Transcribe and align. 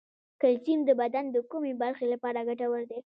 کلسیم 0.41 0.79
د 0.85 0.89
بدن 1.01 1.25
د 1.31 1.37
کومې 1.51 1.73
برخې 1.83 2.05
لپاره 2.13 2.39
ګټور 2.49 2.81
دی 2.89 2.99